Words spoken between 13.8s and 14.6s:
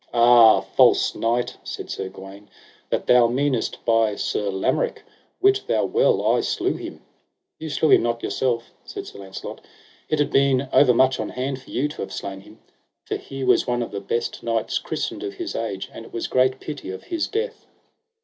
of the best